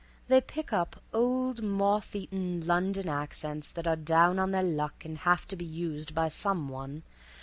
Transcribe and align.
"They 0.29 0.41
pick 0.41 0.73
up 0.73 0.99
old, 1.13 1.61
moth 1.61 2.15
eaten 2.15 2.65
London 2.65 3.07
accents 3.07 3.71
that 3.73 3.85
are 3.85 3.95
down 3.95 4.39
on 4.39 4.49
their 4.49 4.63
luck 4.63 5.05
and 5.05 5.15
have 5.19 5.45
to 5.49 5.55
be 5.55 5.63
used 5.63 6.15
by 6.15 6.27
some 6.27 6.69
one. 6.69 7.03